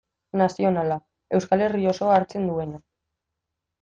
[0.41, 0.95] Nazionala,
[1.39, 2.81] Euskal Herri osoa hartzen duena.